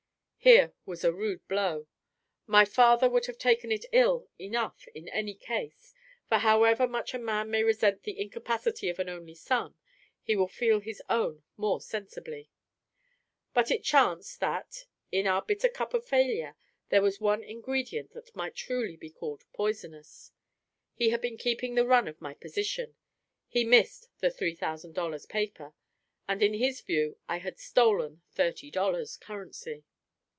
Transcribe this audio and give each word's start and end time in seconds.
Here 0.43 0.73
was 0.87 1.03
a 1.03 1.13
rude 1.13 1.47
blow: 1.47 1.85
my 2.47 2.65
father 2.65 3.07
would 3.07 3.27
have 3.27 3.37
taken 3.37 3.71
it 3.71 3.85
ill 3.91 4.27
enough 4.39 4.87
in 4.95 5.07
any 5.09 5.35
case; 5.35 5.93
for 6.29 6.39
however 6.39 6.87
much 6.87 7.13
a 7.13 7.19
man 7.19 7.51
may 7.51 7.61
resent 7.61 8.01
the 8.01 8.19
incapacity 8.19 8.89
of 8.89 8.97
an 8.97 9.07
only 9.07 9.35
son, 9.35 9.75
he 10.23 10.35
will 10.35 10.47
feel 10.47 10.79
his 10.79 10.99
own 11.11 11.43
more 11.57 11.79
sensibly. 11.79 12.49
But 13.53 13.69
it 13.69 13.83
chanced 13.83 14.39
that, 14.39 14.87
in 15.11 15.27
our 15.27 15.43
bitter 15.43 15.69
cup 15.69 15.93
of 15.93 16.07
failure, 16.07 16.55
there 16.89 17.03
was 17.03 17.21
one 17.21 17.43
ingredient 17.43 18.13
that 18.15 18.35
might 18.35 18.55
truly 18.55 18.97
be 18.97 19.11
called 19.11 19.43
poisonous. 19.53 20.31
He 20.95 21.09
had 21.11 21.21
been 21.21 21.37
keeping 21.37 21.75
the 21.75 21.85
run 21.85 22.07
of 22.07 22.19
my 22.19 22.33
position; 22.33 22.95
he 23.47 23.63
missed 23.63 24.09
the 24.21 24.31
three 24.31 24.55
thousand 24.55 24.93
dollars, 24.95 25.27
paper; 25.27 25.75
and 26.27 26.41
in 26.41 26.55
his 26.55 26.81
view, 26.81 27.19
I 27.29 27.37
had 27.37 27.59
stolen 27.59 28.23
thirty 28.31 28.71
dollars, 28.71 29.17
currency. 29.17 29.83